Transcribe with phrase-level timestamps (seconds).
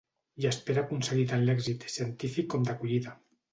[0.43, 3.17] I espera aconseguir tan l’èxit científic com d’acollida.